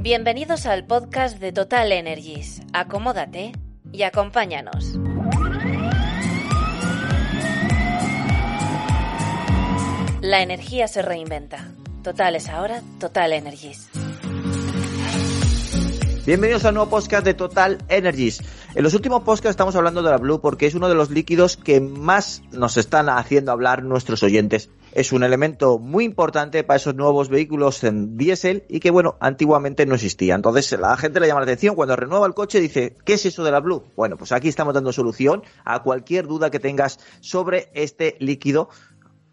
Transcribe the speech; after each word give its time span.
Bienvenidos 0.00 0.66
al 0.66 0.86
podcast 0.86 1.40
de 1.40 1.50
Total 1.50 1.90
Energies. 1.90 2.62
Acomódate 2.72 3.50
y 3.90 4.02
acompáñanos. 4.02 4.96
La 10.20 10.40
energía 10.42 10.86
se 10.86 11.02
reinventa. 11.02 11.66
Total 12.04 12.36
es 12.36 12.48
ahora 12.48 12.80
Total 13.00 13.32
Energies. 13.32 13.90
Bienvenidos 16.28 16.66
al 16.66 16.74
nuevo 16.74 16.90
podcast 16.90 17.24
de 17.24 17.32
Total 17.32 17.78
Energies. 17.88 18.42
En 18.74 18.82
los 18.82 18.92
últimos 18.92 19.22
podcasts 19.22 19.48
estamos 19.48 19.74
hablando 19.76 20.02
de 20.02 20.10
la 20.10 20.18
Blue 20.18 20.42
porque 20.42 20.66
es 20.66 20.74
uno 20.74 20.90
de 20.90 20.94
los 20.94 21.08
líquidos 21.08 21.56
que 21.56 21.80
más 21.80 22.42
nos 22.52 22.76
están 22.76 23.08
haciendo 23.08 23.50
hablar 23.50 23.82
nuestros 23.82 24.22
oyentes. 24.22 24.68
Es 24.92 25.12
un 25.12 25.22
elemento 25.22 25.78
muy 25.78 26.04
importante 26.04 26.64
para 26.64 26.76
esos 26.76 26.94
nuevos 26.94 27.30
vehículos 27.30 27.82
en 27.82 28.18
diésel 28.18 28.64
y 28.68 28.80
que, 28.80 28.90
bueno, 28.90 29.16
antiguamente 29.20 29.86
no 29.86 29.94
existía. 29.94 30.34
Entonces, 30.34 30.70
la 30.78 30.98
gente 30.98 31.18
le 31.18 31.28
llama 31.28 31.40
la 31.40 31.44
atención 31.44 31.74
cuando 31.74 31.96
renueva 31.96 32.26
el 32.26 32.34
coche 32.34 32.60
dice, 32.60 32.94
¿qué 33.06 33.14
es 33.14 33.24
eso 33.24 33.42
de 33.42 33.50
la 33.50 33.60
Blue? 33.60 33.84
Bueno, 33.96 34.18
pues 34.18 34.30
aquí 34.32 34.48
estamos 34.48 34.74
dando 34.74 34.92
solución 34.92 35.42
a 35.64 35.82
cualquier 35.82 36.26
duda 36.26 36.50
que 36.50 36.60
tengas 36.60 37.00
sobre 37.20 37.70
este 37.72 38.16
líquido 38.20 38.68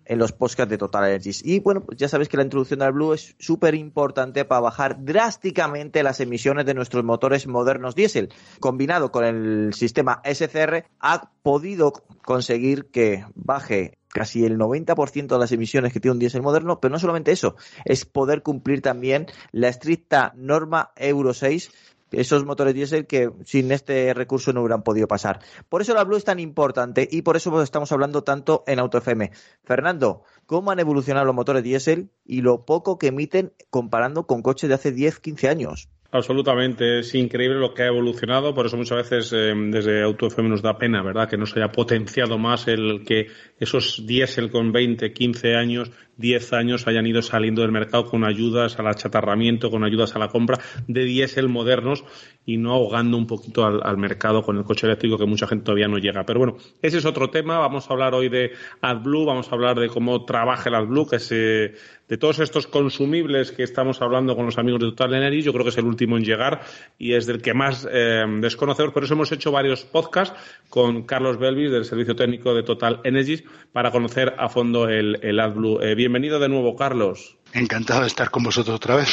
en 0.05 0.19
los 0.19 0.31
podcasts 0.31 0.69
de 0.69 0.77
Total 0.77 1.05
Energies. 1.05 1.45
Y 1.45 1.59
bueno, 1.59 1.81
pues 1.81 1.97
ya 1.97 2.07
sabéis 2.07 2.29
que 2.29 2.37
la 2.37 2.43
introducción 2.43 2.79
del 2.79 2.91
Blue 2.91 3.13
es 3.13 3.35
súper 3.39 3.75
importante 3.75 4.45
para 4.45 4.61
bajar 4.61 5.03
drásticamente 5.03 6.03
las 6.03 6.19
emisiones 6.19 6.65
de 6.65 6.73
nuestros 6.73 7.03
motores 7.03 7.47
modernos 7.47 7.95
diésel. 7.95 8.29
Combinado 8.59 9.11
con 9.11 9.25
el 9.25 9.73
sistema 9.73 10.21
SCR, 10.23 10.85
ha 10.99 11.31
podido 11.41 11.93
conseguir 12.23 12.85
que 12.91 13.25
baje 13.35 13.97
casi 14.15 14.45
el 14.45 14.57
90% 14.57 15.27
de 15.27 15.39
las 15.39 15.51
emisiones 15.51 15.91
que 15.91 15.99
tiene 15.99 16.13
un 16.13 16.19
diésel 16.19 16.41
moderno, 16.41 16.79
pero 16.79 16.93
no 16.93 16.99
solamente 16.99 17.33
eso, 17.33 17.57
es 17.83 18.05
poder 18.05 18.43
cumplir 18.43 18.81
también 18.81 19.27
la 19.51 19.67
estricta 19.67 20.31
norma 20.37 20.91
Euro 20.95 21.33
6 21.33 21.69
esos 22.11 22.45
motores 22.45 22.73
diésel 22.73 23.07
que 23.07 23.31
sin 23.45 23.71
este 23.71 24.13
recurso 24.13 24.53
no 24.53 24.61
hubieran 24.61 24.83
podido 24.83 25.07
pasar. 25.07 25.39
Por 25.69 25.81
eso 25.81 25.93
la 25.93 26.03
Blue 26.03 26.17
es 26.17 26.23
tan 26.23 26.39
importante 26.39 27.07
y 27.11 27.21
por 27.21 27.35
eso 27.35 27.61
estamos 27.61 27.91
hablando 27.91 28.23
tanto 28.23 28.63
en 28.67 28.79
AutoFM. 28.79 29.31
Fernando, 29.63 30.23
¿cómo 30.45 30.71
han 30.71 30.79
evolucionado 30.79 31.25
los 31.25 31.35
motores 31.35 31.63
diésel 31.63 32.11
y 32.23 32.41
lo 32.41 32.65
poco 32.65 32.97
que 32.97 33.07
emiten 33.07 33.53
comparando 33.69 34.27
con 34.27 34.41
coches 34.41 34.69
de 34.69 34.75
hace 34.75 34.91
10, 34.91 35.19
15 35.19 35.49
años? 35.49 35.89
Absolutamente, 36.15 36.99
es 36.99 37.13
increíble 37.13 37.59
lo 37.59 37.73
que 37.73 37.83
ha 37.83 37.87
evolucionado, 37.87 38.53
por 38.53 38.65
eso 38.65 38.77
muchas 38.77 39.09
veces 39.09 39.33
eh, 39.33 39.53
desde 39.53 40.01
AutoFM 40.01 40.47
nos 40.47 40.61
da 40.61 40.77
pena, 40.77 41.03
¿verdad?, 41.03 41.27
que 41.27 41.35
no 41.35 41.45
se 41.45 41.59
haya 41.59 41.73
potenciado 41.73 42.37
más 42.37 42.69
el 42.69 43.03
que 43.05 43.27
esos 43.59 44.05
diésel 44.07 44.49
con 44.49 44.71
20, 44.71 45.11
15 45.11 45.55
años 45.55 45.91
10 46.17 46.53
años 46.53 46.87
hayan 46.87 47.05
ido 47.05 47.21
saliendo 47.21 47.61
del 47.61 47.71
mercado 47.71 48.05
con 48.05 48.23
ayudas 48.23 48.79
al 48.79 48.87
achatarramiento, 48.87 49.69
con 49.69 49.83
ayudas 49.83 50.15
a 50.15 50.19
la 50.19 50.29
compra 50.29 50.59
de 50.87 51.03
diésel 51.03 51.49
modernos 51.49 52.03
y 52.45 52.57
no 52.57 52.73
ahogando 52.73 53.17
un 53.17 53.27
poquito 53.27 53.65
al, 53.65 53.97
mercado 53.97 54.43
con 54.43 54.57
el 54.57 54.63
coche 54.63 54.87
eléctrico 54.87 55.17
que 55.17 55.25
mucha 55.25 55.47
gente 55.47 55.65
todavía 55.65 55.87
no 55.87 55.97
llega. 55.97 56.23
Pero 56.25 56.39
bueno, 56.39 56.57
ese 56.81 56.99
es 56.99 57.05
otro 57.05 57.29
tema. 57.29 57.59
Vamos 57.59 57.89
a 57.89 57.93
hablar 57.93 58.13
hoy 58.13 58.29
de 58.29 58.51
AdBlue, 58.81 59.25
vamos 59.25 59.51
a 59.51 59.55
hablar 59.55 59.79
de 59.79 59.87
cómo 59.87 60.25
trabaja 60.25 60.69
el 60.69 60.75
AdBlue, 60.75 61.07
que 61.07 61.15
es 61.17 61.29
de 61.29 62.17
todos 62.19 62.39
estos 62.39 62.67
consumibles 62.67 63.51
que 63.51 63.63
estamos 63.63 64.01
hablando 64.01 64.35
con 64.35 64.45
los 64.45 64.57
amigos 64.57 64.81
de 64.81 64.89
Total 64.89 65.15
Energy. 65.15 65.41
Yo 65.41 65.53
creo 65.53 65.63
que 65.63 65.69
es 65.69 65.77
el 65.77 65.85
último 65.85 66.04
en 66.05 66.23
llegar 66.23 66.61
y 66.97 67.13
es 67.13 67.25
del 67.25 67.41
que 67.41 67.53
más 67.53 67.87
eh, 67.91 68.23
desconocemos. 68.39 68.93
Por 68.93 69.03
eso 69.03 69.13
hemos 69.13 69.31
hecho 69.31 69.51
varios 69.51 69.83
podcasts 69.83 70.37
con 70.69 71.03
Carlos 71.03 71.37
Belvis 71.37 71.71
del 71.71 71.85
Servicio 71.85 72.15
Técnico 72.15 72.53
de 72.53 72.63
Total 72.63 73.01
Energies 73.03 73.43
para 73.73 73.91
conocer 73.91 74.35
a 74.37 74.49
fondo 74.49 74.87
el, 74.87 75.19
el 75.21 75.39
AdBlue. 75.39 75.81
Eh, 75.81 75.95
bienvenido 75.95 76.39
de 76.39 76.49
nuevo, 76.49 76.75
Carlos. 76.75 77.37
Encantado 77.53 78.01
de 78.01 78.07
estar 78.07 78.29
con 78.29 78.43
vosotros 78.43 78.75
otra 78.75 78.97
vez. 78.97 79.09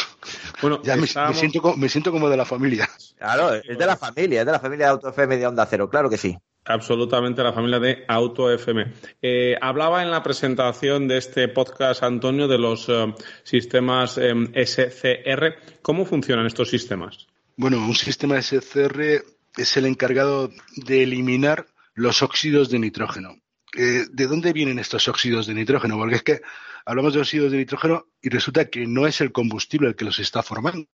Bueno, 0.60 0.82
ya 0.82 0.96
me, 0.96 1.06
siento, 1.06 1.76
me 1.76 1.88
siento 1.88 2.10
como 2.10 2.28
de 2.28 2.36
la 2.36 2.44
familia. 2.44 2.88
Claro, 3.16 3.54
es 3.54 3.78
de 3.78 3.86
la 3.86 3.96
familia, 3.96 4.40
es 4.40 4.46
de 4.46 4.52
la 4.52 4.60
familia 4.60 4.86
de 4.86 4.92
Auto 4.92 5.08
FM 5.08 5.36
de 5.36 5.46
Onda 5.46 5.66
Cero, 5.66 5.88
claro 5.88 6.10
que 6.10 6.18
sí. 6.18 6.36
Absolutamente 6.64 7.42
la 7.42 7.52
familia 7.52 7.80
de 7.80 8.04
Auto 8.06 8.50
FM. 8.50 8.92
Eh, 9.20 9.56
hablaba 9.60 10.02
en 10.02 10.10
la 10.10 10.22
presentación 10.22 11.08
de 11.08 11.18
este 11.18 11.48
podcast, 11.48 12.02
Antonio, 12.02 12.46
de 12.46 12.58
los 12.58 12.88
eh, 12.88 13.14
sistemas 13.42 14.12
SCR. 14.12 15.56
¿Cómo 15.82 16.04
funcionan 16.04 16.46
estos 16.46 16.70
sistemas? 16.70 17.26
Bueno, 17.56 17.78
un 17.78 17.94
sistema 17.94 18.40
SCR 18.40 19.24
es 19.56 19.76
el 19.76 19.86
encargado 19.86 20.50
de 20.76 21.02
eliminar 21.02 21.66
los 21.94 22.22
óxidos 22.22 22.70
de 22.70 22.78
nitrógeno. 22.78 23.36
Eh, 23.76 24.04
¿de 24.10 24.26
dónde 24.26 24.52
vienen 24.52 24.78
estos 24.78 25.08
óxidos 25.08 25.46
de 25.46 25.54
nitrógeno? 25.54 25.96
Porque 25.96 26.16
es 26.16 26.22
que 26.22 26.42
hablamos 26.84 27.14
de 27.14 27.20
óxidos 27.20 27.52
de 27.52 27.58
nitrógeno 27.58 28.06
y 28.20 28.28
resulta 28.28 28.68
que 28.68 28.86
no 28.86 29.06
es 29.06 29.20
el 29.20 29.32
combustible 29.32 29.88
el 29.88 29.96
que 29.96 30.04
los 30.04 30.18
está 30.18 30.42
formando. 30.42 30.86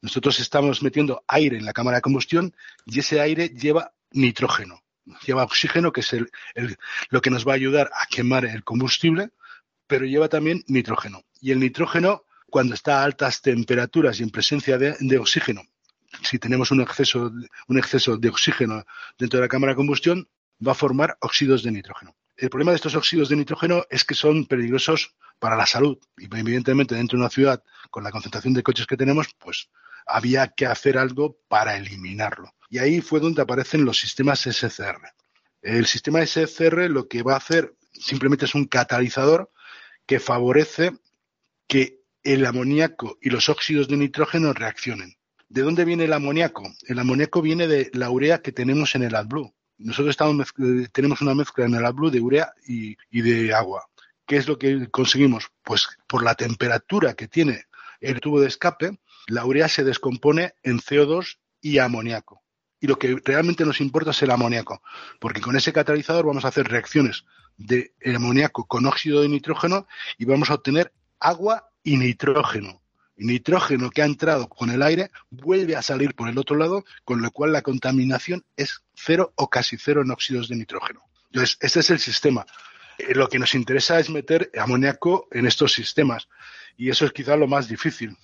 Nosotros 0.00 0.38
estamos 0.38 0.82
metiendo 0.82 1.24
aire 1.26 1.56
en 1.56 1.64
la 1.64 1.72
cámara 1.72 1.98
de 1.98 2.02
combustión 2.02 2.54
y 2.86 3.00
ese 3.00 3.20
aire 3.20 3.48
lleva 3.48 3.94
nitrógeno, 4.12 4.82
lleva 5.26 5.44
oxígeno, 5.44 5.92
que 5.92 6.00
es 6.00 6.14
lo 7.10 7.20
que 7.20 7.30
nos 7.30 7.46
va 7.46 7.52
a 7.52 7.56
ayudar 7.56 7.90
a 7.94 8.06
quemar 8.06 8.44
el 8.44 8.64
combustible, 8.64 9.30
pero 9.86 10.06
lleva 10.06 10.28
también 10.28 10.64
nitrógeno. 10.66 11.22
Y 11.40 11.50
el 11.50 11.60
nitrógeno, 11.60 12.24
cuando 12.48 12.74
está 12.74 13.00
a 13.00 13.04
altas 13.04 13.42
temperaturas 13.42 14.20
y 14.20 14.22
en 14.22 14.30
presencia 14.30 14.78
de, 14.78 15.18
oxígeno, 15.18 15.62
si 16.22 16.38
tenemos 16.38 16.70
un 16.70 16.80
exceso, 16.80 17.32
un 17.68 17.78
exceso 17.78 18.16
de 18.16 18.28
oxígeno 18.28 18.84
dentro 19.18 19.38
de 19.38 19.44
la 19.44 19.48
cámara 19.48 19.72
de 19.72 19.76
combustión, 19.76 20.28
va 20.66 20.72
a 20.72 20.76
formar 20.76 21.16
óxidos 21.20 21.62
de 21.62 21.72
nitrógeno. 21.72 22.16
El 22.36 22.50
problema 22.50 22.72
de 22.72 22.76
estos 22.76 22.94
óxidos 22.94 23.28
de 23.28 23.36
nitrógeno 23.36 23.84
es 23.90 24.04
que 24.04 24.14
son 24.14 24.46
peligrosos 24.46 25.14
para 25.38 25.56
la 25.56 25.66
salud 25.66 25.98
y 26.16 26.24
evidentemente 26.24 26.94
dentro 26.94 27.16
de 27.16 27.22
una 27.22 27.30
ciudad 27.30 27.62
con 27.90 28.02
la 28.02 28.10
concentración 28.10 28.54
de 28.54 28.62
coches 28.62 28.86
que 28.86 28.96
tenemos, 28.96 29.28
pues 29.38 29.68
había 30.06 30.48
que 30.48 30.66
hacer 30.66 30.98
algo 30.98 31.38
para 31.48 31.76
eliminarlo. 31.76 32.54
Y 32.74 32.78
ahí 32.78 33.00
fue 33.00 33.20
donde 33.20 33.40
aparecen 33.40 33.84
los 33.84 34.00
sistemas 34.00 34.40
SCR. 34.40 34.98
El 35.62 35.86
sistema 35.86 36.26
SCR 36.26 36.90
lo 36.90 37.06
que 37.06 37.22
va 37.22 37.34
a 37.34 37.36
hacer 37.36 37.72
simplemente 37.92 38.46
es 38.46 38.56
un 38.56 38.64
catalizador 38.64 39.52
que 40.06 40.18
favorece 40.18 40.90
que 41.68 42.00
el 42.24 42.44
amoníaco 42.44 43.16
y 43.22 43.30
los 43.30 43.48
óxidos 43.48 43.86
de 43.86 43.96
nitrógeno 43.96 44.52
reaccionen. 44.52 45.14
¿De 45.48 45.62
dónde 45.62 45.84
viene 45.84 46.06
el 46.06 46.12
amoníaco? 46.12 46.64
El 46.88 46.98
amoníaco 46.98 47.42
viene 47.42 47.68
de 47.68 47.92
la 47.94 48.10
urea 48.10 48.42
que 48.42 48.50
tenemos 48.50 48.96
en 48.96 49.04
el 49.04 49.14
AdBlue 49.14 49.54
nosotros 49.78 50.10
estamos 50.10 50.48
eh, 50.58 50.88
tenemos 50.92 51.20
una 51.20 51.34
mezcla 51.34 51.64
en 51.64 51.74
el 51.74 51.84
AdBlue 51.84 52.10
de 52.10 52.20
urea 52.20 52.52
y, 52.66 52.96
de 53.12 53.54
agua. 53.54 53.86
¿Qué 54.26 54.36
es 54.36 54.48
lo 54.48 54.58
que 54.58 54.88
conseguimos? 54.90 55.48
Pues 55.62 55.88
por 56.08 56.24
la 56.24 56.34
temperatura 56.34 57.14
que 57.14 57.28
tiene 57.28 57.66
el 58.00 58.20
tubo 58.20 58.40
de 58.40 58.48
escape, 58.48 58.98
la 59.28 59.44
urea 59.44 59.68
se 59.68 59.84
descompone 59.84 60.54
en 60.64 60.78
CO2 60.78 61.38
y 61.60 61.78
amoníaco. 61.78 62.43
Y 62.84 62.86
lo 62.86 62.98
que 62.98 63.18
realmente 63.24 63.64
nos 63.64 63.80
importa 63.80 64.10
es 64.10 64.22
el 64.22 64.30
amoníaco, 64.30 64.82
porque 65.18 65.40
con 65.40 65.56
ese 65.56 65.72
catalizador 65.72 66.26
vamos 66.26 66.44
a 66.44 66.48
hacer 66.48 66.68
reacciones 66.68 67.24
de 67.56 67.94
amoníaco 68.14 68.66
con 68.66 68.84
óxido 68.84 69.22
de 69.22 69.30
nitrógeno 69.30 69.86
y 70.18 70.26
vamos 70.26 70.50
a 70.50 70.54
obtener 70.56 70.92
agua 71.18 71.70
y 71.82 71.96
nitrógeno 71.96 72.82
nitrógeno 73.16 73.88
que 73.88 74.02
ha 74.02 74.04
entrado 74.04 74.50
con 74.50 74.68
el 74.68 74.82
aire 74.82 75.10
vuelve 75.30 75.76
a 75.76 75.80
salir 75.80 76.14
por 76.14 76.28
el 76.28 76.36
otro 76.36 76.56
lado, 76.56 76.84
con 77.04 77.22
lo 77.22 77.30
cual 77.30 77.52
la 77.52 77.62
contaminación 77.62 78.44
es 78.54 78.82
cero 78.94 79.32
o 79.36 79.48
casi 79.48 79.78
cero 79.78 80.02
en 80.02 80.10
óxidos 80.10 80.48
de 80.48 80.56
nitrógeno. 80.56 81.00
Entonces, 81.30 81.56
este 81.60 81.80
es 81.80 81.88
el 81.88 82.00
sistema. 82.00 82.44
Eh, 82.98 83.14
lo 83.14 83.30
que 83.30 83.38
nos 83.38 83.54
interesa 83.54 83.98
es 83.98 84.10
meter 84.10 84.50
amoníaco 84.60 85.26
en 85.30 85.46
estos 85.46 85.72
sistemas 85.72 86.28
y 86.76 86.90
eso 86.90 87.06
es 87.06 87.12
quizá 87.12 87.34
lo 87.36 87.46
más 87.46 87.66
difícil, 87.66 88.14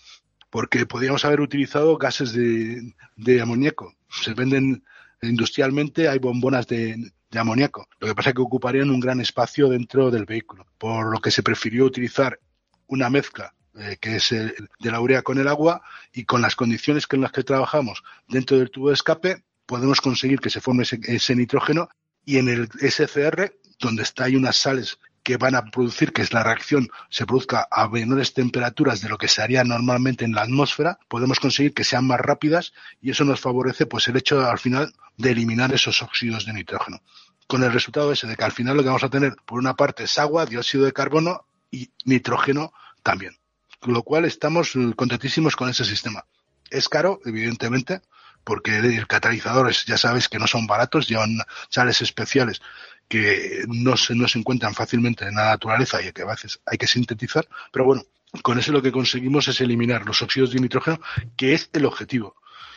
porque 0.51 0.85
podríamos 0.85 1.25
haber 1.25 1.41
utilizado 1.41 1.97
gases 1.97 2.35
de, 2.35 3.41
amoníaco. 3.41 3.95
Se 4.11 4.35
venden 4.35 4.85
industrialmente, 5.23 6.09
hay 6.09 6.19
bombonas 6.19 6.67
de, 6.67 7.13
de 7.31 7.39
amoníaco. 7.39 7.89
Lo 8.01 8.09
que 8.09 8.15
pasa 8.15 8.31
es 8.31 8.35
que 8.35 8.43
ocuparían 8.43 8.91
un 8.91 9.01
gran 9.01 9.21
espacio 9.21 9.69
dentro 9.69 10.11
del 10.11 10.25
vehículo, 10.25 10.67
por 10.79 11.13
lo 11.13 11.21
que 11.21 11.31
se 11.31 11.43
prefirió 11.43 11.85
utilizar 11.85 12.39
una 12.87 13.09
mezcla 13.09 13.55
eh, 13.79 13.99
que 14.01 14.17
es 14.17 14.31
de 14.31 14.91
la 14.91 15.01
urea 15.01 15.23
con 15.23 15.39
el 15.39 15.47
agua, 15.47 15.81
y 16.13 16.25
con 16.25 16.43
las 16.43 16.57
condiciones 16.57 17.07
en 17.11 17.21
las 17.21 17.31
que 17.31 17.45
trabajamos 17.45 18.03
dentro 18.27 18.59
del 18.59 18.71
tubo 18.71 18.89
de 18.89 18.95
escape, 18.95 19.45
podemos 19.65 20.01
conseguir 20.01 20.41
que 20.41 20.51
se 20.51 20.61
forme 20.61 20.83
ese, 20.83 21.37
nitrógeno 21.37 21.89
y 22.25 22.39
en 22.39 22.49
el 22.49 22.69
SCR, 22.81 23.55
donde 23.79 24.03
está 24.03 24.25
hay 24.25 24.35
unas 24.35 24.57
sales 24.57 24.99
que 25.31 25.37
van 25.37 25.55
a 25.55 25.65
producir 25.65 26.13
que 26.13 26.27
la 26.33 26.43
reacción 26.43 26.89
se 27.09 27.25
produzca 27.25 27.69
a 27.71 27.89
menores 27.89 28.35
temperaturas 28.35 29.01
de 29.01 29.09
lo 29.09 29.17
que 29.17 29.29
se 29.29 29.43
haría 29.43 29.63
normalmente 29.63 30.25
en 30.25 30.33
la 30.33 30.43
atmósfera, 30.43 30.99
podemos 31.07 31.39
conseguir 31.39 31.73
que 31.73 31.85
sean 31.85 32.05
más 32.05 32.19
rápidas 32.19 32.73
y 33.01 33.11
eso 33.11 33.25
nos 33.25 33.41
favorece 33.41 33.87
pues 33.87 34.09
el 34.09 34.17
hecho 34.17 34.45
al 34.45 34.59
final 34.59 34.93
de 35.17 35.31
eliminar 35.31 35.73
esos 35.73 36.03
óxidos 36.03 36.47
de 36.47 36.53
nitrógeno. 36.53 37.01
Con 37.47 37.63
el 37.63 37.73
resultado 37.73 38.11
ese 38.11 38.27
de 38.27 38.37
que 38.37 38.45
al 38.45 38.53
final 38.53 38.77
lo 38.77 38.83
que 38.83 38.89
vamos 38.89 39.05
a 39.05 39.09
tener 39.09 39.37
por 39.47 39.61
una 39.61 39.75
parte 39.75 40.05
es 40.05 40.19
agua, 40.19 40.47
dióxido 40.47 40.85
de 40.85 40.93
carbono 40.93 41.47
y 41.71 41.91
nitrógeno 42.05 42.73
también 43.05 43.41
con 43.81 43.95
lo 43.95 44.03
cual 44.03 44.27
estamos 44.27 44.75
contentísimos 44.95 45.57
con 45.57 45.69
ese 45.69 45.85
sistema. 45.85 46.25
Es 46.71 46.89
caro, 46.89 47.21
evidentemente, 47.25 48.03
porque 48.45 48.79
el 48.79 49.07
catalizador 49.07 49.73
ya 49.73 49.99
sabéis 49.99 50.29
que 50.29 50.39
no 50.39 50.47
son 50.47 50.67
baratos, 50.67 51.09
llevan 51.09 51.39
sales 51.69 52.01
especiales 52.03 52.61
que 53.09 53.65
no 53.67 53.97
se, 53.97 54.15
no 54.15 54.29
se 54.29 54.39
encuentran 54.39 54.75
fácilmente 54.75 55.25
en 55.25 55.35
la 55.35 55.47
naturaleza 55.47 56.01
y 56.01 56.13
que 56.13 56.23
a 56.23 56.27
veces 56.27 56.61
hay 56.65 56.79
que 56.79 56.87
sintetizar, 56.87 57.49
pero 57.73 57.85
bueno, 57.85 58.05
con 58.43 58.59
eso 58.59 58.71
lo 58.71 58.83
que 58.83 58.93
conseguimos 58.93 59.49
es 59.49 59.61
eliminar 59.61 60.07
los 60.07 60.23
óxidos 60.23 60.53
de 60.53 60.61
nitrógeno, 60.61 61.01
que 61.37 61.53
es 61.55 61.69
el 61.73 61.87
objetivo. 61.87 62.37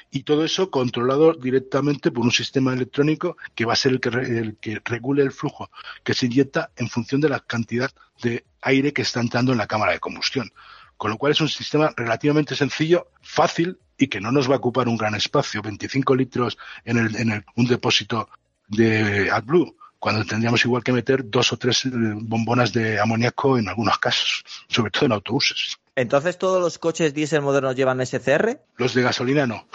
Y 0.10 0.24
todo 0.24 0.44
eso 0.44 0.69
controlado 0.69 1.33
directamente 1.33 2.12
por 2.12 2.24
un 2.24 2.31
sistema 2.31 2.74
electrónico 2.74 3.38
que 3.56 3.65
va 3.65 3.74
a 3.74 3.75
ser 3.75 3.94
el 3.94 4.00
que, 4.00 4.10
el 4.10 4.57
que 4.60 4.81
regule 4.83 5.24
el 5.24 5.31
flujo 5.31 5.69
que 6.04 6.13
se 6.13 6.27
inyecta 6.27 6.71
en 6.75 6.89
función 6.89 7.21
de 7.21 7.30
la 7.30 7.39
cantidad 7.39 7.92
de 8.21 8.44
aire 8.62 8.94
que 8.94 9.01
está 9.01 9.21
entrando 9.21 9.51
en 9.51 9.57
la 9.57 9.68
cámara 9.68 9.92
de 9.92 10.00
combustión. 10.00 10.51
Con 10.98 11.12
lo 11.12 11.18
cual 11.18 11.31
es 11.31 11.42
un 11.42 11.50
sistema 11.50 11.92
relativamente 11.95 12.56
sencillo, 12.56 13.07
fácil 13.21 13.77
y 14.03 14.07
que 14.07 14.19
no 14.19 14.31
nos 14.31 14.50
va 14.50 14.55
a 14.55 14.57
ocupar 14.57 14.88
un 14.88 14.97
gran 14.97 15.15
espacio, 15.15 15.61
25 15.61 16.15
litros 16.15 16.57
en, 16.83 16.97
el, 16.97 17.15
en 17.15 17.31
el, 17.31 17.45
un 17.55 17.65
depósito 17.65 18.29
de 18.67 19.31
AdBlue, 19.31 19.75
cuando 19.97 20.25
tendríamos 20.25 20.63
igual 20.65 20.83
que 20.83 20.91
meter 20.91 21.29
dos 21.29 21.53
o 21.53 21.57
tres 21.57 21.85
eh, 21.85 21.89
bombonas 21.91 22.73
de 22.73 23.00
amoníaco 23.00 23.57
en 23.57 23.69
algunos 23.69 23.97
casos, 24.00 24.44
sobre 24.67 24.91
todo 24.91 25.05
en 25.05 25.13
autobuses. 25.13 25.77
Entonces, 25.95 26.38
¿todos 26.38 26.61
los 26.61 26.77
coches 26.77 27.13
diésel 27.13 27.41
modernos 27.41 27.75
llevan 27.75 28.05
SCR? 28.05 28.59
Los 28.75 28.94
de 28.94 29.03
gasolina 29.03 29.47
no. 29.47 29.67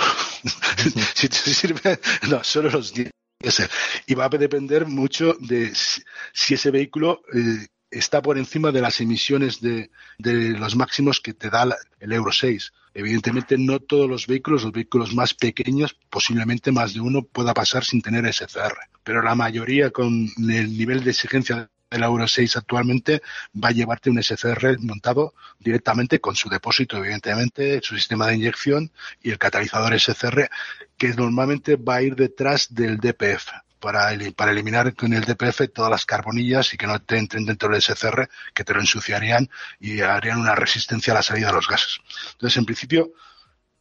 si 1.15 1.29
te 1.29 1.37
sirve, 1.37 1.99
no, 2.29 2.45
solo 2.45 2.69
los 2.69 2.93
diésel. 2.93 3.71
Y 4.07 4.15
va 4.15 4.27
a 4.27 4.29
depender 4.29 4.87
mucho 4.87 5.35
de 5.41 5.73
si 5.75 6.55
ese 6.55 6.71
vehículo 6.71 7.23
eh, 7.33 7.67
está 7.91 8.21
por 8.21 8.37
encima 8.37 8.71
de 8.73 8.83
las 8.83 9.01
emisiones 9.01 9.61
de, 9.61 9.91
de, 10.19 10.51
los 10.59 10.77
máximos 10.77 11.21
que 11.21 11.33
te 11.33 11.49
da 11.49 11.75
el 12.01 12.13
Euro 12.13 12.33
6. 12.33 12.73
Evidentemente, 12.99 13.57
no 13.57 13.79
todos 13.79 14.11
los 14.11 14.27
vehículos, 14.27 14.65
los 14.65 14.73
vehículos 14.73 15.15
más 15.15 15.33
pequeños, 15.33 15.97
posiblemente 16.11 16.73
más 16.73 16.95
de 16.95 17.01
uno 17.01 17.23
pueda 17.23 17.55
pasar 17.55 17.85
sin 17.85 18.03
tener 18.03 18.27
SCR. 18.27 18.77
Pero 19.05 19.23
la 19.23 19.37
mayoría, 19.37 19.93
con 19.93 20.27
el 20.37 20.77
nivel 20.77 21.05
de 21.05 21.13
exigencia 21.13 21.71
del 21.89 22.03
Euro 22.03 22.27
6 22.27 22.57
actualmente, 22.57 23.23
va 23.55 23.69
a 23.69 23.71
llevarte 23.71 24.11
un 24.11 24.21
SCR 24.21 24.81
montado 24.81 25.35
directamente 25.61 26.19
con 26.19 26.35
su 26.35 26.49
depósito, 26.49 26.97
evidentemente, 26.97 27.79
su 27.85 27.95
sistema 27.95 28.27
de 28.27 28.35
inyección 28.35 28.91
y 29.23 29.31
el 29.31 29.39
catalizador 29.39 29.97
SCR, 29.97 30.51
que 30.97 31.15
normalmente 31.15 31.77
va 31.77 31.95
a 31.95 32.03
ir 32.03 32.17
detrás 32.17 32.75
del 32.75 32.99
DPF 32.99 33.53
para, 33.81 34.11
para 34.37 34.53
eliminar 34.53 34.95
con 34.95 35.13
el 35.13 35.25
DPF 35.25 35.73
todas 35.73 35.91
las 35.91 36.05
carbonillas 36.05 36.75
y 36.75 36.77
que 36.77 36.87
no 36.87 37.01
te 37.01 37.19
entren 37.19 37.45
dentro 37.45 37.69
del 37.69 37.83
SCR, 37.83 38.29
que 38.55 38.65
te 38.65 38.75
lo 38.75 38.81
ensuciarían 38.81 39.49
y 39.81 40.01
harían 40.01 40.41
una 40.41 40.55
resistencia 40.55 41.13
a 41.13 41.17
la 41.17 41.23
salida 41.23 41.49
de 41.49 41.55
los 41.55 41.69
gases. 41.69 42.01
Entonces, 42.33 42.57
en 42.57 42.65
principio, 42.65 43.13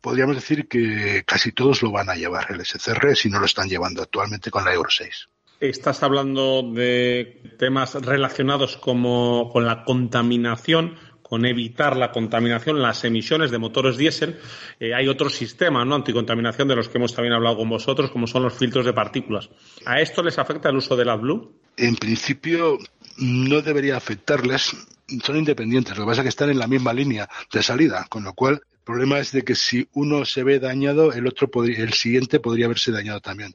podríamos 0.01 0.35
decir 0.35 0.67
que 0.67 1.23
casi 1.25 1.51
todos 1.51 1.81
lo 1.81 1.91
van 1.91 2.09
a 2.09 2.15
llevar 2.15 2.47
el 2.51 2.65
SCR 2.65 3.15
si 3.15 3.29
no 3.29 3.39
lo 3.39 3.45
están 3.45 3.67
llevando 3.67 4.01
actualmente 4.01 4.51
con 4.51 4.63
la 4.63 4.73
Euro 4.73 4.89
6. 4.89 5.29
Estás 5.59 6.03
hablando 6.03 6.61
de 6.61 7.55
temas 7.57 7.95
relacionados 7.95 8.77
como 8.77 9.49
con 9.51 9.65
la 9.65 9.83
contaminación 9.85 10.95
con 11.27 11.45
evitar 11.45 11.97
la 11.97 12.11
contaminación, 12.11 12.81
las 12.81 13.03
emisiones 13.03 13.51
de 13.51 13.57
motores 13.57 13.97
diésel. 13.97 14.39
Eh, 14.79 14.93
hay 14.93 15.07
otro 15.07 15.29
sistema 15.29 15.83
¿no? 15.83 15.95
anticontaminación 15.95 16.67
de 16.67 16.75
los 16.75 16.89
que 16.89 16.97
hemos 16.97 17.13
también 17.13 17.33
hablado 17.33 17.57
con 17.57 17.69
vosotros, 17.69 18.11
como 18.11 18.27
son 18.27 18.43
los 18.43 18.53
filtros 18.53 18.85
de 18.85 18.93
partículas. 18.93 19.49
¿A 19.85 19.99
esto 19.99 20.23
les 20.23 20.39
afecta 20.39 20.69
el 20.69 20.77
uso 20.77 20.95
del 20.95 21.09
AdBlue? 21.09 21.53
En 21.75 21.95
principio 21.95 22.77
no 23.17 23.61
debería 23.61 23.97
afectarles. 23.97 24.75
Son 25.23 25.37
independientes, 25.37 25.97
lo 25.97 26.03
que 26.03 26.09
pasa 26.09 26.21
es 26.21 26.25
que 26.25 26.29
están 26.29 26.49
en 26.49 26.59
la 26.59 26.67
misma 26.67 26.93
línea 26.93 27.29
de 27.51 27.63
salida, 27.63 28.05
con 28.09 28.23
lo 28.23 28.33
cual 28.33 28.61
el 28.71 28.83
problema 28.83 29.19
es 29.19 29.33
de 29.33 29.43
que 29.43 29.55
si 29.55 29.87
uno 29.93 30.23
se 30.23 30.43
ve 30.43 30.59
dañado, 30.59 31.11
el 31.11 31.27
otro 31.27 31.49
podría, 31.49 31.79
el 31.79 31.93
siguiente 31.93 32.39
podría 32.39 32.65
haberse 32.65 32.91
dañado 32.91 33.19
también. 33.19 33.53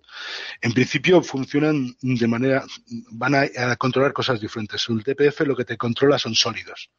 En 0.60 0.72
principio 0.72 1.22
funcionan 1.22 1.96
de 2.02 2.28
manera, 2.28 2.64
van 3.12 3.34
a, 3.34 3.76
controlar 3.76 4.12
cosas 4.12 4.40
diferentes. 4.40 4.86
El 4.88 5.02
DPF 5.02 5.40
lo 5.46 5.56
que 5.56 5.64
te 5.64 5.78
controla 5.78 6.18
son 6.18 6.34
sólidos 6.34 6.90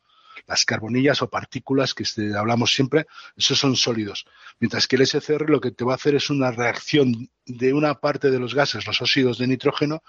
las 0.48 0.66
carbonillas 0.66 1.22
o 1.22 1.30
partículas 1.30 1.94
que 1.94 2.04
este, 2.04 2.38
hablamos 2.38 2.74
siempre, 2.74 3.06
esos 3.36 3.58
son 3.58 3.76
sólidos. 3.76 4.26
Mientras 4.60 4.88
que 4.88 4.96
el 4.98 5.08
SCR 5.08 5.50
lo 5.50 5.62
que 5.62 5.72
te 5.72 5.86
va 5.86 5.94
a 5.94 5.96
hacer 5.96 6.16
es 6.16 6.30
una 6.30 6.52
reacción 6.52 7.30
de 7.46 7.74
una 7.74 7.96
parte 7.96 8.32
de 8.32 8.40
los 8.40 8.54
gases, 8.54 8.86
los 8.86 9.02
óxidos 9.02 9.38
de 9.38 9.48
nitrógeno, 9.48 10.04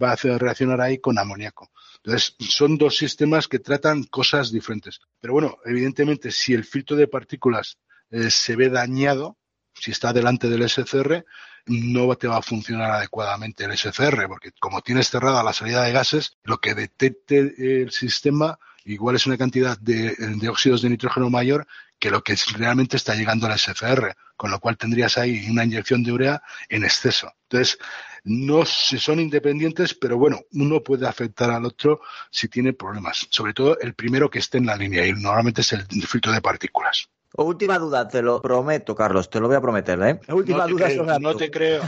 va 0.00 0.10
a 0.10 0.14
hacer 0.14 0.40
reaccionar 0.40 0.80
ahí 0.80 0.98
con 0.98 1.18
amoníaco. 1.18 1.70
Entonces, 2.02 2.34
son 2.38 2.78
dos 2.78 2.96
sistemas 2.96 3.48
que 3.48 3.58
tratan 3.58 4.04
cosas 4.04 4.50
diferentes. 4.50 5.00
Pero 5.20 5.34
bueno, 5.34 5.58
evidentemente, 5.64 6.30
si 6.30 6.54
el 6.54 6.64
filtro 6.64 6.96
de 6.96 7.08
partículas 7.08 7.78
eh, 8.10 8.30
se 8.30 8.56
ve 8.56 8.70
dañado, 8.70 9.36
si 9.80 9.90
está 9.90 10.12
delante 10.12 10.48
del 10.48 10.68
SCR, 10.68 11.24
no 11.66 12.14
te 12.16 12.28
va 12.28 12.38
a 12.38 12.42
funcionar 12.42 12.90
adecuadamente 12.90 13.64
el 13.64 13.76
SCR, 13.76 14.26
porque 14.28 14.52
como 14.58 14.82
tienes 14.82 15.10
cerrada 15.10 15.42
la 15.42 15.52
salida 15.52 15.82
de 15.82 15.92
gases, 15.92 16.36
lo 16.42 16.58
que 16.58 16.74
detecte 16.74 17.82
el 17.82 17.90
sistema 17.90 18.58
igual 18.84 19.16
es 19.16 19.26
una 19.26 19.36
cantidad 19.36 19.78
de, 19.78 20.14
de, 20.16 20.48
óxidos 20.48 20.82
de 20.82 20.90
nitrógeno 20.90 21.30
mayor 21.30 21.66
que 21.98 22.10
lo 22.10 22.22
que 22.22 22.34
realmente 22.56 22.96
está 22.96 23.14
llegando 23.14 23.46
al 23.46 23.58
SFR, 23.58 24.14
con 24.36 24.50
lo 24.50 24.58
cual 24.58 24.78
tendrías 24.78 25.18
ahí 25.18 25.46
una 25.50 25.64
inyección 25.64 26.02
de 26.02 26.12
urea 26.12 26.42
en 26.68 26.84
exceso. 26.84 27.30
Entonces, 27.42 27.78
no 28.24 28.64
se 28.64 28.98
son 28.98 29.20
independientes, 29.20 29.94
pero 29.94 30.16
bueno, 30.16 30.40
uno 30.52 30.82
puede 30.82 31.06
afectar 31.06 31.50
al 31.50 31.66
otro 31.66 32.00
si 32.30 32.48
tiene 32.48 32.72
problemas, 32.72 33.26
sobre 33.30 33.52
todo 33.52 33.78
el 33.80 33.94
primero 33.94 34.30
que 34.30 34.38
esté 34.38 34.58
en 34.58 34.66
la 34.66 34.76
línea 34.76 35.06
y 35.06 35.12
normalmente 35.12 35.60
es 35.60 35.72
el 35.74 35.84
filtro 36.06 36.32
de 36.32 36.40
partículas. 36.40 37.10
Última 37.36 37.78
duda, 37.78 38.08
te 38.08 38.22
lo 38.22 38.42
prometo, 38.42 38.94
Carlos, 38.94 39.30
te 39.30 39.38
lo 39.38 39.46
voy 39.46 39.56
a 39.56 39.60
prometer, 39.60 40.00
¿eh? 40.02 40.20
Última 40.32 40.66
no 40.66 40.68
duda 40.68 40.86
creo, 40.86 41.04
sobre 41.04 41.18
No 41.20 41.36
te 41.36 41.50
creo. 41.50 41.82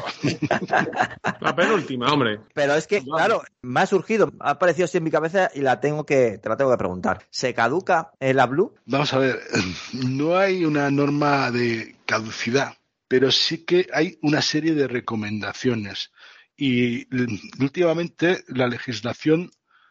La 1.40 1.56
penúltima, 1.56 2.12
hombre. 2.12 2.40
Pero 2.54 2.74
es 2.74 2.86
que, 2.86 3.02
claro, 3.02 3.42
me 3.62 3.80
ha 3.80 3.86
surgido, 3.86 4.30
ha 4.38 4.50
aparecido 4.50 4.84
así 4.84 4.98
en 4.98 5.04
mi 5.04 5.10
cabeza 5.10 5.50
y 5.52 5.60
la 5.60 5.80
tengo 5.80 6.06
que, 6.06 6.38
te 6.38 6.48
la 6.48 6.56
tengo 6.56 6.70
que 6.70 6.76
preguntar. 6.78 7.26
¿Se 7.30 7.54
caduca 7.54 8.12
el 8.20 8.38
ABLU? 8.38 8.74
Vamos 8.86 9.12
a 9.14 9.18
ver, 9.18 9.40
no 9.92 10.36
hay 10.36 10.64
una 10.64 10.90
norma 10.90 11.50
de 11.50 11.96
caducidad, 12.06 12.74
pero 13.08 13.32
sí 13.32 13.64
que 13.64 13.88
hay 13.92 14.18
una 14.22 14.42
serie 14.42 14.74
de 14.74 14.86
recomendaciones. 14.86 16.12
Y 16.56 17.08
últimamente 17.60 18.44
la 18.46 18.68
legislación 18.68 19.50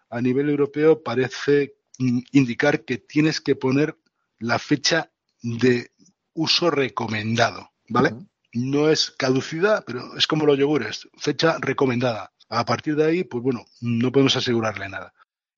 a 0.09 0.21
nivel 0.21 0.49
europeo 0.49 1.03
parece 1.03 1.75
indicar 1.97 2.85
que 2.85 2.97
tienes 2.97 3.41
que 3.41 3.55
poner 3.55 3.97
la 4.39 4.57
fecha 4.57 5.10
de 5.41 5.91
uso 6.33 6.69
recomendado, 6.71 7.71
¿vale? 7.89 8.09
Uh 8.13 8.17
-huh. 8.17 8.27
No 8.53 8.89
es 8.89 9.11
caducidad, 9.11 9.83
pero 9.85 10.17
es 10.17 10.27
como 10.27 10.45
los 10.45 10.57
yogures, 10.57 11.07
fecha 11.17 11.57
recomendada. 11.59 12.33
A 12.49 12.65
partir 12.65 12.95
de 12.95 13.05
ahí, 13.05 13.23
pues 13.23 13.41
bueno, 13.41 13.65
no 13.79 14.11
podemos 14.11 14.35
asegurarle 14.35 14.89
nada. 14.89 15.13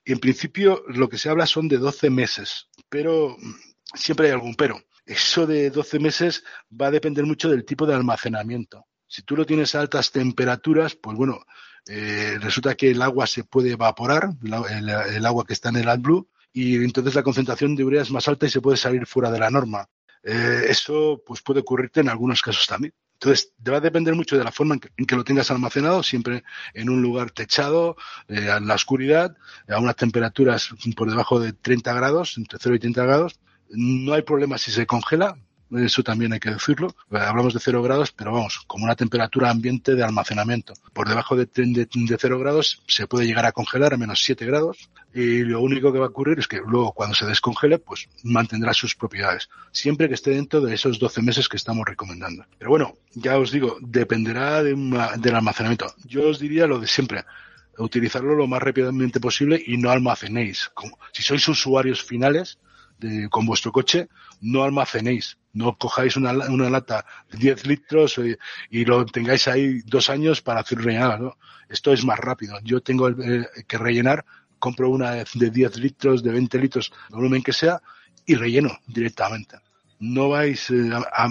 En 0.05 0.19
principio, 0.19 0.83
lo 0.87 1.09
que 1.09 1.17
se 1.17 1.29
habla 1.29 1.47
son 1.47 1.67
de 1.67 1.77
12 1.77 2.09
meses, 2.09 2.67
pero 2.89 3.35
siempre 3.95 4.27
hay 4.27 4.33
algún 4.33 4.55
pero. 4.55 4.79
Eso 5.05 5.47
de 5.47 5.69
12 5.69 5.99
meses 5.99 6.43
va 6.69 6.87
a 6.87 6.91
depender 6.91 7.25
mucho 7.25 7.49
del 7.49 7.65
tipo 7.65 7.85
de 7.85 7.95
almacenamiento. 7.95 8.85
Si 9.07 9.23
tú 9.23 9.35
lo 9.35 9.45
tienes 9.45 9.75
a 9.75 9.81
altas 9.81 10.11
temperaturas, 10.11 10.95
pues 10.95 11.17
bueno, 11.17 11.39
eh, 11.87 12.37
resulta 12.39 12.75
que 12.75 12.91
el 12.91 13.01
agua 13.01 13.27
se 13.27 13.43
puede 13.43 13.71
evaporar, 13.71 14.29
el, 14.43 14.53
el, 14.53 14.89
el 14.89 15.25
agua 15.25 15.45
que 15.45 15.53
está 15.53 15.69
en 15.69 15.77
el 15.77 15.89
AdBlue, 15.89 16.29
y 16.53 16.75
entonces 16.75 17.15
la 17.15 17.23
concentración 17.23 17.75
de 17.75 17.83
urea 17.83 18.03
es 18.03 18.11
más 18.11 18.27
alta 18.27 18.45
y 18.45 18.49
se 18.49 18.61
puede 18.61 18.77
salir 18.77 19.05
fuera 19.07 19.31
de 19.31 19.39
la 19.39 19.49
norma. 19.49 19.89
Eh, 20.23 20.67
eso 20.69 21.21
pues 21.25 21.41
puede 21.41 21.61
ocurrirte 21.61 21.99
en 21.99 22.09
algunos 22.09 22.41
casos 22.41 22.65
también. 22.67 22.93
Entonces, 23.13 23.53
va 23.67 23.77
a 23.77 23.81
depender 23.81 24.15
mucho 24.15 24.37
de 24.37 24.43
la 24.43 24.51
forma 24.51 24.77
en 24.97 25.05
que, 25.05 25.15
lo 25.15 25.23
tengas 25.23 25.49
almacenado, 25.49 26.03
siempre 26.03 26.43
en 26.73 26.89
un 26.89 27.01
lugar 27.01 27.31
techado, 27.31 27.95
eh, 28.27 28.49
en 28.57 28.67
la 28.67 28.75
oscuridad, 28.75 29.35
a 29.67 29.79
unas 29.79 29.95
temperaturas 29.95 30.69
por 30.95 31.09
debajo 31.09 31.39
de 31.39 31.53
30 31.53 31.93
grados, 31.93 32.37
entre 32.37 32.59
0 32.61 32.75
y 32.75 32.79
30 32.79 33.03
grados. 33.03 33.39
No 33.69 34.13
hay 34.13 34.23
problema 34.23 34.57
si 34.57 34.71
se 34.71 34.85
congela, 34.85 35.37
eso 35.77 36.03
también 36.03 36.33
hay 36.33 36.39
que 36.39 36.51
decirlo. 36.51 36.95
Hablamos 37.11 37.53
de 37.53 37.59
cero 37.59 37.81
grados, 37.81 38.11
pero 38.11 38.31
vamos, 38.31 38.61
como 38.67 38.85
una 38.85 38.95
temperatura 38.95 39.49
ambiente 39.49 39.95
de 39.95 40.03
almacenamiento. 40.03 40.73
Por 40.93 41.07
debajo 41.07 41.35
de, 41.35 41.47
de, 41.53 41.87
de 41.91 42.17
cero 42.19 42.39
grados 42.39 42.81
se 42.87 43.07
puede 43.07 43.25
llegar 43.25 43.45
a 43.45 43.51
congelar 43.51 43.93
a 43.93 43.97
menos 43.97 44.21
7 44.23 44.45
grados 44.45 44.89
y 45.13 45.43
lo 45.43 45.61
único 45.61 45.93
que 45.93 45.99
va 45.99 46.05
a 46.05 46.09
ocurrir 46.09 46.39
es 46.39 46.47
que 46.47 46.57
luego 46.65 46.91
cuando 46.91 47.15
se 47.15 47.25
descongele, 47.25 47.77
pues 47.77 48.09
mantendrá 48.23 48.73
sus 48.73 48.95
propiedades, 48.95 49.49
siempre 49.71 50.07
que 50.07 50.15
esté 50.15 50.31
dentro 50.31 50.61
de 50.61 50.73
esos 50.73 50.97
12 50.97 51.21
meses 51.21 51.47
que 51.47 51.57
estamos 51.57 51.85
recomendando. 51.85 52.45
Pero 52.57 52.71
bueno, 52.71 52.97
ya 53.13 53.37
os 53.37 53.51
digo, 53.51 53.77
dependerá 53.81 54.63
de 54.63 54.73
del 55.17 55.35
almacenamiento. 55.35 55.93
Yo 56.05 56.29
os 56.29 56.39
diría 56.39 56.65
lo 56.65 56.79
de 56.79 56.87
siempre, 56.87 57.25
utilizarlo 57.77 58.35
lo 58.35 58.47
más 58.47 58.61
rápidamente 58.61 59.19
posible 59.19 59.61
y 59.65 59.77
no 59.77 59.91
almacenéis. 59.91 60.71
Si 61.11 61.21
sois 61.21 61.47
usuarios 61.47 62.03
finales, 62.03 62.57
con 63.29 63.45
vuestro 63.45 63.71
coche, 63.71 64.07
no 64.41 64.63
almacenéis. 64.63 65.37
No 65.53 65.77
cojáis 65.77 66.17
una, 66.17 66.33
lata 66.33 67.05
de 67.31 67.37
10 67.37 67.67
litros 67.67 68.17
y, 68.17 68.35
y, 68.71 68.85
lo 68.85 69.05
tengáis 69.05 69.47
ahí 69.47 69.81
dos 69.85 70.09
años 70.09 70.41
para 70.41 70.61
hacer 70.61 70.79
rellenar. 70.79 71.21
¿no? 71.21 71.37
Esto 71.69 71.93
es 71.93 72.03
más 72.03 72.19
rápido. 72.19 72.59
Yo 72.63 72.81
tengo 72.81 73.09
eh, 73.09 73.47
que 73.67 73.77
rellenar, 73.77 74.25
compro 74.59 74.89
una 74.89 75.11
de 75.11 75.49
10 75.49 75.77
litros, 75.77 76.23
de 76.23 76.31
20 76.31 76.57
litros, 76.57 76.91
el 77.09 77.15
volumen 77.15 77.43
que 77.43 77.53
sea, 77.53 77.81
y 78.25 78.35
relleno 78.35 78.79
directamente. 78.87 79.57
No 79.99 80.29
vais 80.29 80.69
eh, 80.71 80.89
a, 80.93 81.27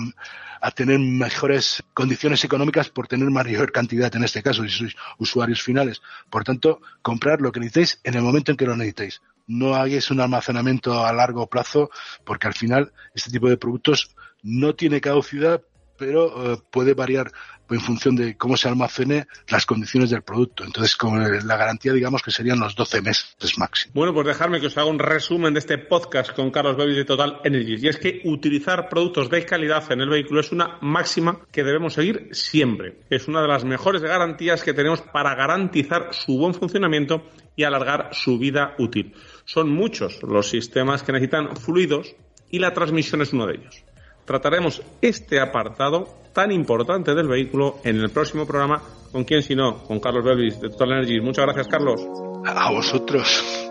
a, 0.61 0.71
tener 0.71 0.99
mejores 0.99 1.83
condiciones 1.93 2.45
económicas 2.45 2.89
por 2.89 3.09
tener 3.09 3.29
mayor 3.31 3.73
cantidad 3.73 4.15
en 4.15 4.25
este 4.25 4.43
caso, 4.43 4.63
si 4.63 4.71
sois 4.71 4.95
usuarios 5.19 5.63
finales. 5.63 6.01
Por 6.31 6.45
tanto, 6.45 6.81
comprar 7.03 7.41
lo 7.41 7.51
que 7.51 7.61
necesitéis 7.61 8.01
en 8.05 8.15
el 8.15 8.23
momento 8.23 8.53
en 8.53 8.57
que 8.57 8.67
lo 8.67 8.77
necesitéis 8.77 9.21
no 9.47 9.75
hagáis 9.75 10.11
un 10.11 10.21
almacenamiento 10.21 11.05
a 11.05 11.13
largo 11.13 11.47
plazo, 11.49 11.91
porque 12.25 12.47
al 12.47 12.55
final 12.55 12.93
este 13.15 13.31
tipo 13.31 13.49
de 13.49 13.57
productos 13.57 14.15
no 14.43 14.75
tiene 14.75 15.01
caducidad, 15.01 15.63
pero 16.03 16.55
eh, 16.55 16.59
puede 16.69 16.95
variar 16.95 17.31
en 17.71 17.81
función 17.81 18.17
de 18.17 18.37
cómo 18.37 18.57
se 18.57 18.69
almacene 18.69 19.29
las 19.49 19.67
condiciones 19.67 20.11
del 20.11 20.23
producto. 20.23 20.65
Entonces, 20.65 20.97
con 20.97 21.23
la 21.23 21.57
garantía, 21.57 21.93
digamos 21.93 22.21
que 22.21 22.33
serían 22.33 22.59
los 22.59 22.75
12 22.75 23.03
meses 23.03 23.37
máximo. 23.57 23.93
Bueno, 23.95 24.13
pues 24.13 24.27
dejarme 24.27 24.61
que 24.61 24.67
os 24.67 24.77
haga 24.77 24.89
un 24.89 24.99
resumen 24.99 25.55
de 25.55 25.61
este 25.61 25.79
podcast 25.79 26.33
con 26.35 26.51
Carlos 26.51 26.77
Bevis 26.77 26.97
de 26.97 27.05
Total 27.05 27.41
Energies. 27.45 27.85
Y 27.85 27.89
es 27.89 27.99
que 27.99 28.21
utilizar 28.25 28.89
productos 28.89 29.31
de 29.31 29.47
calidad 29.47 29.91
en 29.93 30.01
el 30.01 30.09
vehículo 30.09 30.41
es 30.41 30.51
una 30.51 30.79
máxima 30.81 31.39
que 31.53 31.63
debemos 31.63 31.95
seguir 31.95 32.31
siempre. 32.33 32.97
Es 33.09 33.29
una 33.29 33.41
de 33.41 33.49
las 33.49 33.65
mejores 33.65 34.03
garantías 34.03 34.65
que 34.65 34.75
tenemos 34.75 35.01
para 35.01 35.37
garantizar 35.37 36.09
su 36.11 36.37
buen 36.37 36.55
funcionamiento 36.55 37.25
y 37.55 37.63
alargar 37.63 38.11
su 38.11 38.39
vida 38.39 38.75
útil. 38.79 39.15
Son 39.45 39.71
muchos 39.71 40.21
los 40.25 40.49
sistemas 40.51 41.05
que 41.05 41.13
necesitan 41.13 41.57
fluidos 41.57 42.17
y 42.51 42.59
la 42.59 42.75
transmisión 42.75 43.23
es 43.23 43.33
uno 43.33 43.47
de 43.47 43.55
ellos. 43.55 43.85
Trataremos 44.33 44.81
este 45.03 45.41
apartado 45.41 46.09
tan 46.33 46.51
importante 46.53 47.15
del 47.15 47.29
vehículo 47.29 47.77
en 47.85 48.01
el 48.01 48.09
próximo 48.09 48.47
programa. 48.47 48.83
¿Con 49.13 49.25
quién 49.25 49.43
si 49.43 49.55
no? 49.55 49.85
Con 49.85 50.01
Carlos 50.01 50.25
Belvis 50.25 50.59
de 50.59 50.71
Total 50.71 50.93
Energy. 50.93 51.21
Muchas 51.21 51.45
gracias, 51.45 51.69
Carlos. 51.69 52.01
A 52.47 52.73
vosotros. 52.73 53.69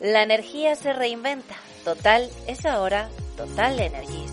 La 0.00 0.22
energía 0.22 0.76
se 0.76 0.92
reinventa. 0.92 1.56
Total 1.84 2.30
es 2.46 2.64
ahora 2.66 3.08
Total 3.36 3.80
Energies. 3.80 4.32